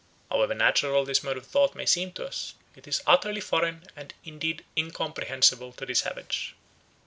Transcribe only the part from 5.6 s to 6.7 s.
to the savage.